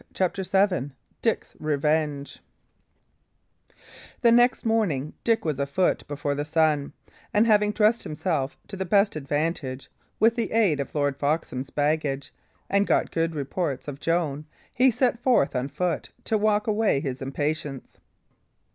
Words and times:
CHAPTER 0.15 0.41
VII 0.41 0.95
DICK'S 1.21 1.55
REVENGE 1.59 2.39
The 4.21 4.31
next 4.31 4.65
morning 4.65 5.13
Dick 5.23 5.45
was 5.45 5.59
afoot 5.59 6.07
before 6.07 6.33
the 6.33 6.43
sun, 6.43 6.93
and 7.35 7.45
having 7.45 7.71
dressed 7.71 8.01
himself 8.03 8.57
to 8.69 8.75
the 8.75 8.83
best 8.87 9.15
advantage 9.15 9.91
with 10.19 10.33
the 10.35 10.53
aid 10.53 10.79
of 10.79 10.91
the 10.93 10.97
Lord 10.97 11.17
Foxham's 11.17 11.69
baggage, 11.69 12.33
and 12.67 12.87
got 12.87 13.11
good 13.11 13.35
reports 13.35 13.87
of 13.87 13.99
Joan, 13.99 14.47
he 14.73 14.89
set 14.89 15.19
forth 15.19 15.55
on 15.55 15.67
foot 15.67 16.09
to 16.23 16.35
walk 16.35 16.65
away 16.65 16.99
his 16.99 17.21
impatience. 17.21 17.99